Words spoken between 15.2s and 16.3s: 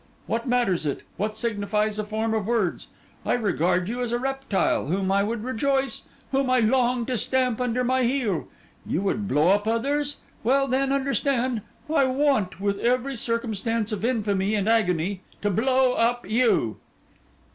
to blow up